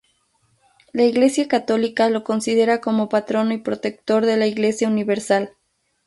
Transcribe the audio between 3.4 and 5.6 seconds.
y protector de la Iglesia Universal.